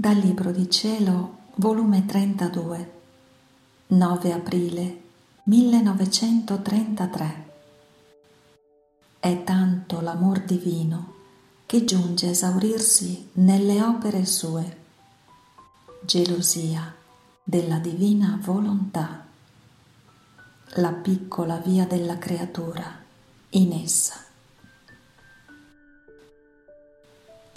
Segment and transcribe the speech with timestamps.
[0.00, 3.00] Dal Libro di Cielo, volume 32,
[3.88, 5.02] 9 aprile
[5.42, 7.50] 1933.
[9.20, 11.16] È tanto l'amor divino
[11.66, 14.78] che giunge a esaurirsi nelle opere sue.
[16.00, 16.94] Gelosia
[17.44, 19.26] della divina volontà.
[20.76, 22.90] La piccola via della creatura
[23.50, 24.29] in essa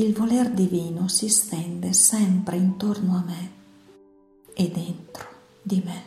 [0.00, 3.50] il voler divino si stende sempre intorno a me
[4.54, 5.28] e dentro
[5.60, 6.04] di me.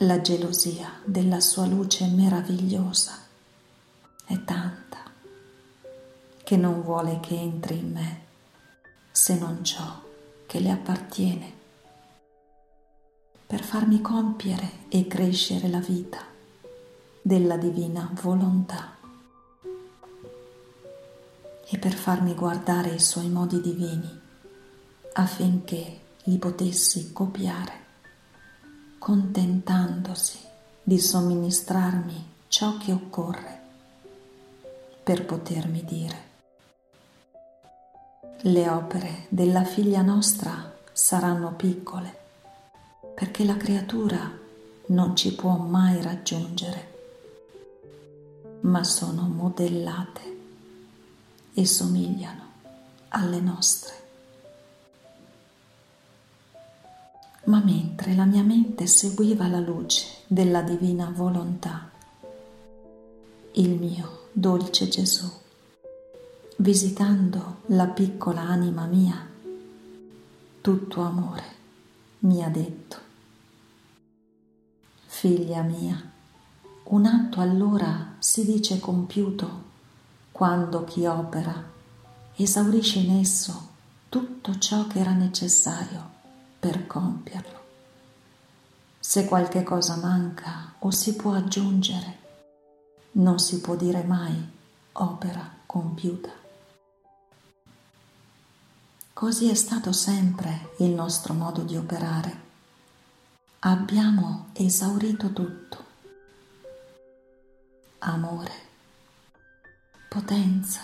[0.00, 3.12] La gelosia della sua luce meravigliosa
[4.26, 4.98] è tanta
[6.44, 8.20] che non vuole che entri in me
[9.10, 10.02] se non ciò
[10.44, 11.52] che le appartiene
[13.46, 16.22] per farmi compiere e crescere la vita
[17.22, 18.95] della divina volontà
[21.68, 24.20] e per farmi guardare i suoi modi divini
[25.14, 27.72] affinché li potessi copiare,
[28.98, 30.38] contentandosi
[30.82, 33.60] di somministrarmi ciò che occorre
[35.02, 36.24] per potermi dire.
[38.40, 42.24] Le opere della figlia nostra saranno piccole
[43.14, 44.30] perché la creatura
[44.88, 46.94] non ci può mai raggiungere,
[48.60, 50.35] ma sono modellate
[51.58, 52.42] e somigliano
[53.08, 53.94] alle nostre.
[57.44, 61.90] Ma mentre la mia mente seguiva la luce della divina volontà,
[63.52, 65.30] il mio dolce Gesù,
[66.56, 69.26] visitando la piccola anima mia,
[70.60, 71.44] tutto amore,
[72.18, 72.96] mi ha detto,
[75.06, 76.12] figlia mia,
[76.84, 79.65] un atto allora si dice compiuto
[80.36, 81.64] quando chi opera
[82.34, 83.68] esaurisce in esso
[84.10, 86.10] tutto ciò che era necessario
[86.60, 87.64] per compierlo.
[89.00, 92.18] Se qualche cosa manca o si può aggiungere,
[93.12, 94.36] non si può dire mai
[94.92, 96.28] opera compiuta.
[99.14, 102.40] Così è stato sempre il nostro modo di operare.
[103.60, 105.84] Abbiamo esaurito tutto.
[108.00, 108.65] Amore,
[110.08, 110.80] potenza,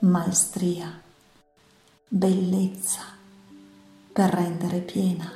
[0.00, 1.00] maestria,
[2.08, 3.02] bellezza
[4.12, 5.30] per rendere piena,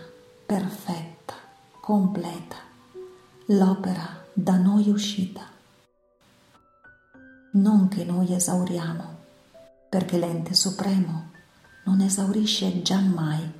[0.44, 1.34] perfetta,
[1.80, 2.56] completa
[3.46, 5.42] l'opera da noi uscita.
[7.52, 9.16] Non che noi esauriamo,
[9.88, 11.30] perché l'ente supremo
[11.84, 13.52] non esaurisce giammai,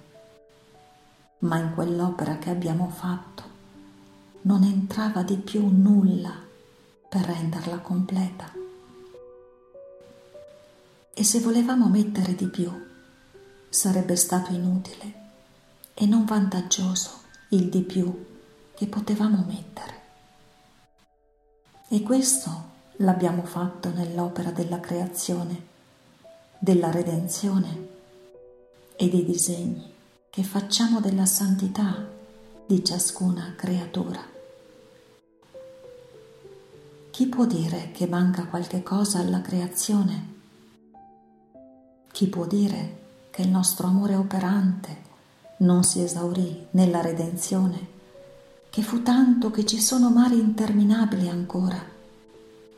[1.40, 3.54] ma in quell'opera che abbiamo fatto
[4.42, 6.34] non entrava di più nulla
[7.08, 8.64] per renderla completa.
[11.18, 12.70] E se volevamo mettere di più,
[13.70, 15.14] sarebbe stato inutile
[15.94, 18.26] e non vantaggioso il di più
[18.74, 20.00] che potevamo mettere.
[21.88, 22.50] E questo
[22.96, 25.66] l'abbiamo fatto nell'opera della creazione,
[26.58, 27.88] della redenzione
[28.94, 29.90] e dei disegni
[30.28, 32.06] che facciamo della santità
[32.66, 34.22] di ciascuna creatura.
[37.10, 40.35] Chi può dire che manca qualche cosa alla creazione?
[42.16, 45.02] Chi può dire che il nostro amore operante
[45.58, 47.88] non si esaurì nella redenzione,
[48.70, 51.78] che fu tanto che ci sono mari interminabili ancora,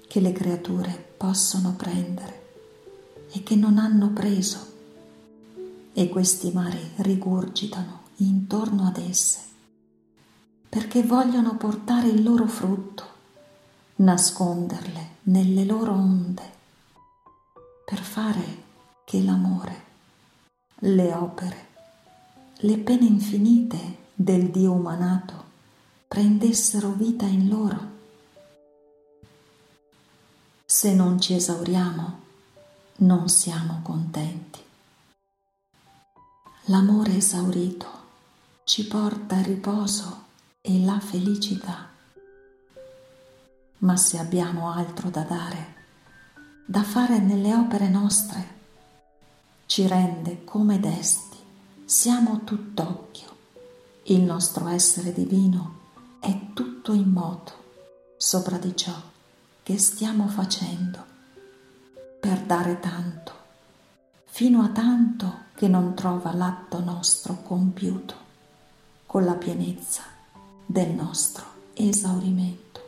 [0.08, 2.46] che le creature possono prendere
[3.30, 4.58] e che non hanno preso,
[5.92, 9.38] e questi mari rigurgitano intorno ad esse,
[10.68, 13.04] perché vogliono portare il loro frutto,
[13.98, 16.42] nasconderle nelle loro onde,
[17.84, 18.66] per fare
[19.08, 19.84] che l'amore,
[20.80, 21.66] le opere,
[22.56, 25.44] le pene infinite del Dio umanato
[26.06, 27.90] prendessero vita in loro.
[30.62, 32.20] Se non ci esauriamo,
[32.96, 34.60] non siamo contenti.
[36.64, 37.88] L'amore esaurito
[38.64, 40.24] ci porta il riposo
[40.60, 41.88] e la felicità.
[43.78, 45.76] Ma se abbiamo altro da dare,
[46.66, 48.56] da fare nelle opere nostre,
[49.68, 51.36] ci rende come desti,
[51.84, 53.28] siamo tutt'occhio.
[54.04, 55.74] Il nostro essere divino
[56.20, 57.52] è tutto in moto
[58.16, 58.94] sopra di ciò
[59.62, 61.04] che stiamo facendo
[62.18, 63.32] per dare tanto,
[64.24, 68.14] fino a tanto che non trova l'atto nostro compiuto
[69.04, 70.02] con la pienezza
[70.64, 71.44] del nostro
[71.74, 72.80] esaurimento.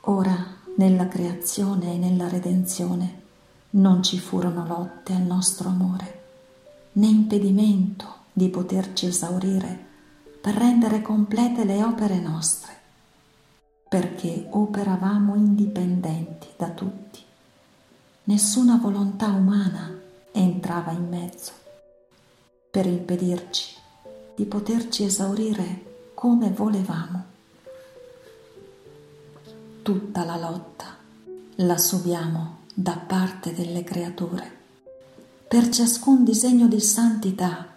[0.00, 0.34] Ora
[0.78, 3.17] nella creazione e nella redenzione
[3.70, 6.22] non ci furono lotte al nostro amore,
[6.92, 9.86] né impedimento di poterci esaurire
[10.40, 12.72] per rendere complete le opere nostre,
[13.88, 17.22] perché operavamo indipendenti da tutti.
[18.24, 19.92] Nessuna volontà umana
[20.32, 21.52] entrava in mezzo
[22.70, 23.76] per impedirci
[24.34, 27.24] di poterci esaurire come volevamo.
[29.82, 30.96] Tutta la lotta
[31.56, 34.56] la subiamo da parte delle creature.
[35.48, 37.74] Per ciascun disegno di santità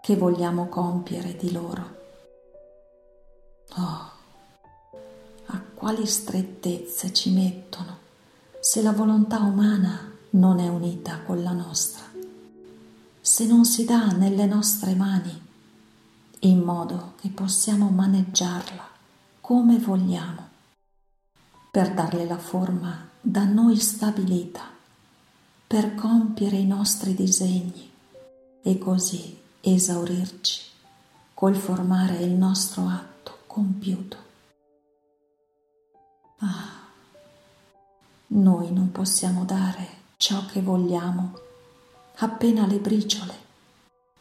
[0.00, 1.96] che vogliamo compiere di loro.
[3.76, 4.10] Oh,
[5.46, 7.98] a quali strettezze ci mettono
[8.60, 12.04] se la volontà umana non è unita con la nostra,
[13.20, 15.42] se non si dà nelle nostre mani
[16.40, 18.86] in modo che possiamo maneggiarla
[19.40, 20.45] come vogliamo,
[21.76, 24.62] per darle la forma da noi stabilita,
[25.66, 27.92] per compiere i nostri disegni
[28.62, 30.62] e così esaurirci
[31.34, 34.16] col formare il nostro atto compiuto.
[36.38, 36.80] Ah,
[38.28, 39.86] noi non possiamo dare
[40.16, 41.38] ciò che vogliamo
[42.14, 43.34] appena le briciole,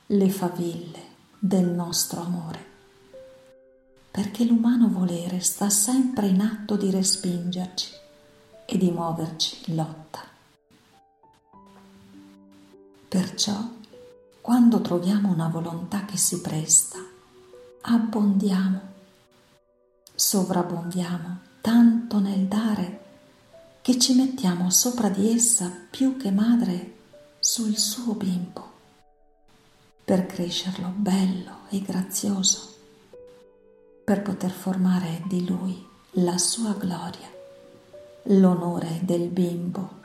[0.07, 1.04] le faville
[1.40, 2.66] del nostro amore,
[4.15, 7.89] perché l'umano volere sta sempre in atto di respingerci
[8.65, 10.21] e di muoverci in lotta.
[13.09, 13.59] Perciò,
[14.39, 16.97] quando troviamo una volontà che si presta,
[17.81, 18.79] abbondiamo,
[20.15, 23.03] sovrabbondiamo tanto nel dare
[23.81, 27.00] che ci mettiamo sopra di essa più che madre
[27.41, 28.71] sul suo bimbo
[30.06, 32.75] per crescerlo bello e grazioso,
[34.06, 35.84] per poter formare di lui
[36.18, 37.28] la sua gloria,
[38.25, 40.04] l'onore del bimbo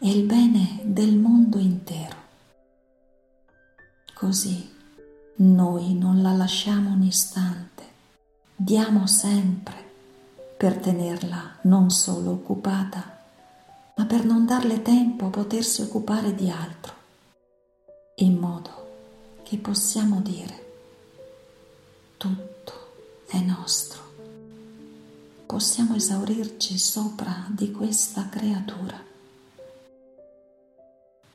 [0.00, 2.16] e il bene del mondo intero.
[4.14, 4.68] Così
[5.36, 7.84] noi non la lasciamo un istante,
[8.56, 9.76] diamo sempre
[10.56, 13.22] per tenerla non solo occupata,
[13.94, 16.94] ma per non darle tempo a potersi occupare di altro,
[18.16, 18.88] in modo
[19.44, 20.66] che possiamo dire
[22.16, 22.79] tutto
[23.30, 24.02] è nostro.
[25.46, 29.00] Possiamo esaurirci sopra di questa creatura.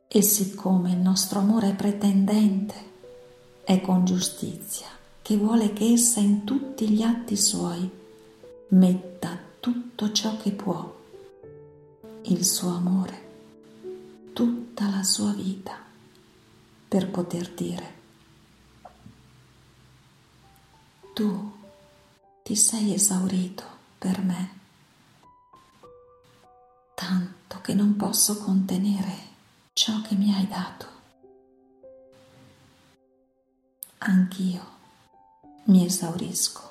[0.08, 2.76] E siccome il nostro amore è pretendente,
[3.64, 4.88] è con giustizia
[5.22, 7.90] che vuole che essa in tutti gli atti suoi
[8.70, 10.94] metta tutto ciò che può,
[12.24, 13.22] il suo amore,
[14.34, 15.78] tutta la sua vita,
[16.88, 17.96] per poter dire
[21.16, 21.55] tu
[22.46, 23.64] ti sei esaurito
[23.98, 24.60] per me,
[26.94, 29.18] tanto che non posso contenere
[29.74, 30.86] ciò che mi hai dato.
[33.98, 34.64] Anch'io
[35.64, 36.62] mi esaurisco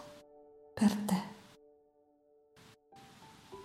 [0.75, 1.23] per te.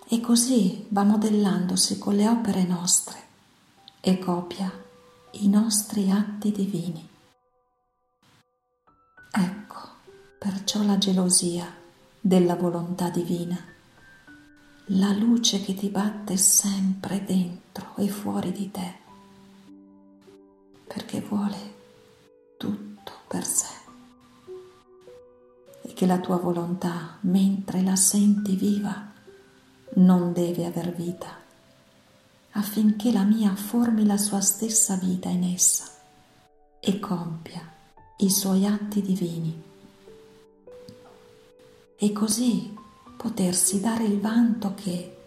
[0.07, 3.27] E così va modellandosi con le opere nostre
[4.01, 4.71] e copia
[5.33, 7.07] i nostri atti divini.
[9.31, 9.89] Ecco
[10.39, 11.78] perciò la gelosia
[12.21, 13.57] della volontà divina,
[14.87, 18.93] la luce che ti batte sempre dentro e fuori di te,
[20.87, 21.75] perché vuole
[22.57, 23.77] tutto per sé.
[25.81, 29.11] E che la tua volontà, mentre la senti viva,
[29.95, 31.37] non deve aver vita,
[32.51, 35.85] affinché la mia formi la sua stessa vita in essa
[36.79, 37.61] e compia
[38.17, 39.68] i suoi atti divini
[42.01, 42.73] e così
[43.17, 45.17] potersi dare il vanto che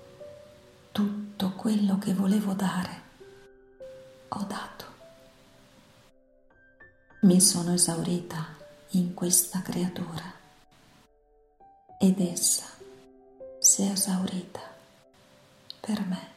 [0.91, 3.01] tutto quello che volevo dare
[4.29, 4.85] ho dato.
[7.21, 8.57] Mi sono esaurita
[8.93, 10.33] in questa creatura
[11.99, 12.65] ed essa
[13.59, 14.61] si è esaurita
[15.79, 16.31] per me.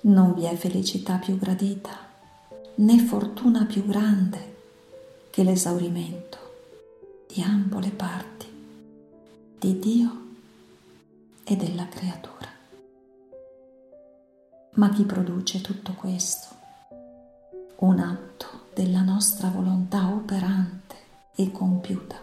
[0.00, 2.10] Non vi è felicità più gradita
[2.76, 4.52] né fortuna più grande
[5.28, 6.43] che l'esaurimento
[7.34, 8.46] di ambo le parti,
[9.58, 10.26] di Dio
[11.42, 12.48] e della creatura.
[14.74, 16.46] Ma chi produce tutto questo?
[17.78, 20.94] Un atto della nostra volontà operante
[21.34, 22.22] e compiuta.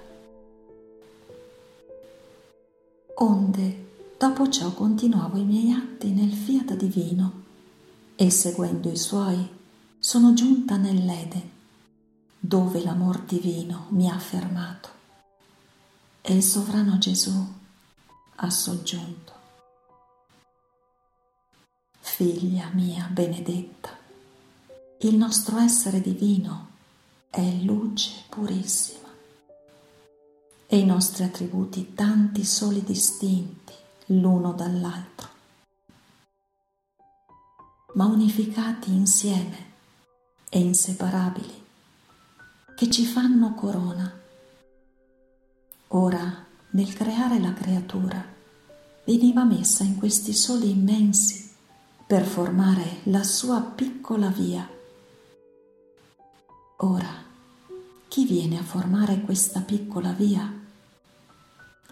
[3.16, 3.88] Onde,
[4.18, 7.44] dopo ciò continuavo i miei atti nel fiat divino
[8.16, 9.46] e seguendo i suoi
[10.00, 11.50] sono giunta nell'Eden,
[12.40, 15.00] dove l'amor divino mi ha fermato
[16.32, 17.46] e il sovrano Gesù
[18.36, 19.34] ha soggiunto.
[22.00, 23.90] Figlia mia benedetta,
[25.00, 26.70] il nostro essere divino
[27.30, 29.10] è luce purissima
[30.68, 33.74] e i nostri attributi tanti soli distinti
[34.06, 35.28] l'uno dall'altro,
[37.96, 39.66] ma unificati insieme
[40.48, 41.66] e inseparabili,
[42.74, 44.20] che ci fanno corona.
[45.94, 48.24] Ora, nel creare la creatura,
[49.04, 51.52] veniva messa in questi soli immensi
[52.08, 54.66] per formare la sua piccola via.
[56.78, 57.14] Ora,
[58.08, 60.50] chi viene a formare questa piccola via?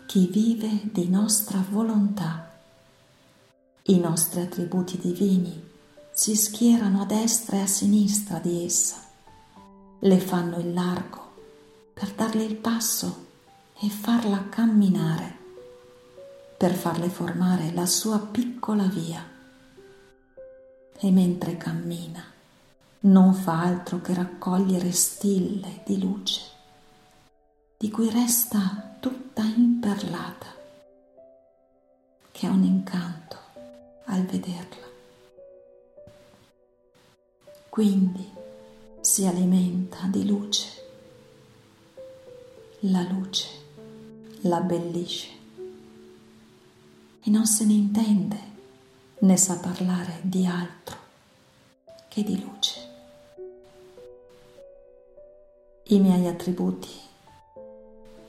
[0.05, 2.57] Chi vive di nostra volontà.
[3.83, 5.61] I nostri attributi divini
[6.13, 8.95] si schierano a destra e a sinistra di essa,
[9.99, 11.33] le fanno il largo
[11.93, 13.27] per darle il passo
[13.81, 15.37] e farla camminare,
[16.57, 19.25] per farle formare la sua piccola via.
[20.97, 22.21] E mentre cammina,
[23.01, 26.41] non fa altro che raccogliere stille di luce,
[27.77, 30.47] di cui resta tutta imperlata,
[32.31, 33.37] che ha un incanto
[34.05, 34.87] al vederla.
[37.69, 38.29] Quindi
[38.99, 40.67] si alimenta di luce.
[42.81, 43.59] La luce
[44.41, 45.27] la abbellisce
[47.21, 48.39] e non se ne intende
[49.19, 50.97] né sa parlare di altro
[52.07, 52.87] che di luce.
[55.83, 56.89] I miei attributi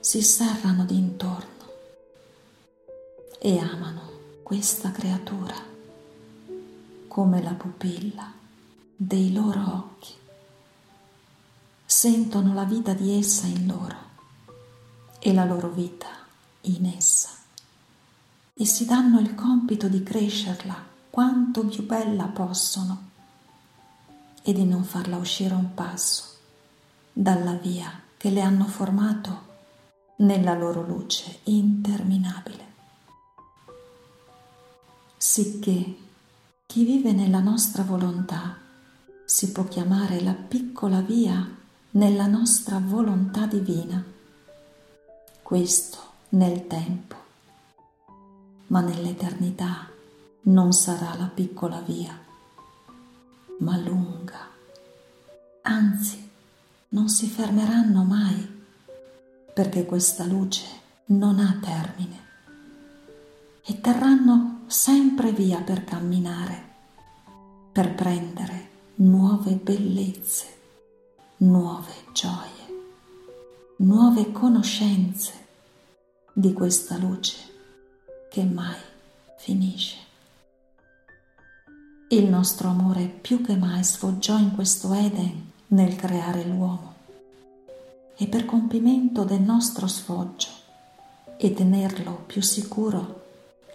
[0.01, 1.49] si serrano d'intorno
[3.39, 4.11] e amano
[4.43, 5.55] questa creatura
[7.07, 8.33] come la pupilla
[8.97, 10.15] dei loro occhi.
[11.85, 14.10] Sentono la vita di essa in loro
[15.21, 16.09] e la loro vita
[16.63, 17.29] in essa
[18.55, 20.75] e si danno il compito di crescerla
[21.11, 23.09] quanto più bella possono
[24.43, 26.25] e di non farla uscire un passo
[27.13, 29.49] dalla via che le hanno formato
[30.17, 32.69] nella loro luce interminabile.
[35.17, 35.97] Sicché
[36.67, 38.57] chi vive nella nostra volontà
[39.25, 41.57] si può chiamare la piccola via
[41.93, 44.03] nella nostra volontà divina.
[45.51, 47.17] Questo nel tempo,
[48.69, 49.89] ma nell'eternità
[50.43, 52.17] non sarà la piccola via,
[53.59, 54.47] ma lunga.
[55.63, 56.31] Anzi,
[56.91, 58.63] non si fermeranno mai,
[59.53, 60.67] perché questa luce
[61.07, 62.19] non ha termine.
[63.65, 66.65] E terranno sempre via per camminare,
[67.73, 70.47] per prendere nuove bellezze,
[71.39, 72.69] nuove gioie,
[73.79, 75.39] nuove conoscenze
[76.33, 77.37] di questa luce
[78.31, 78.79] che mai
[79.37, 79.97] finisce.
[82.09, 86.95] Il nostro amore più che mai sfoggiò in questo Eden nel creare l'uomo
[88.17, 90.49] e per compimento del nostro sfoggio
[91.37, 93.27] e tenerlo più sicuro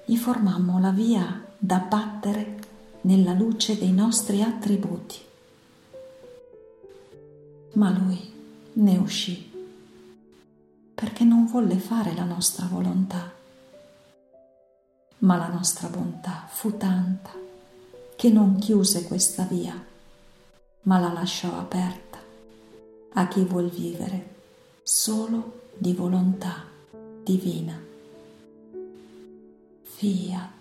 [0.06, 2.60] gli formammo la via da battere
[3.02, 5.18] nella luce dei nostri attributi.
[7.74, 8.34] Ma lui
[8.74, 9.55] ne uscì
[10.96, 13.34] perché non volle fare la nostra volontà.
[15.20, 17.32] Ma la nostra bontà fu tanta
[18.16, 19.74] che non chiuse questa via,
[20.84, 22.18] ma la lasciò aperta
[23.14, 24.36] a chi vuol vivere
[24.84, 26.64] solo di volontà
[27.24, 27.78] divina.
[29.82, 30.55] Fiat.